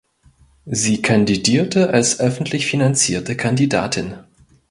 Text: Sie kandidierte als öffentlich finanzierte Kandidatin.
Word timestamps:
Sie 0.65 1.03
kandidierte 1.03 1.91
als 1.93 2.19
öffentlich 2.19 2.65
finanzierte 2.65 3.37
Kandidatin. 3.37 4.15